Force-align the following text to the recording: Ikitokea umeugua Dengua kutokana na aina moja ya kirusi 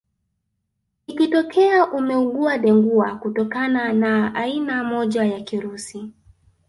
Ikitokea 1.07 1.91
umeugua 1.91 2.57
Dengua 2.57 3.15
kutokana 3.15 3.93
na 3.93 4.35
aina 4.35 4.83
moja 4.83 5.25
ya 5.25 5.41
kirusi 5.41 6.11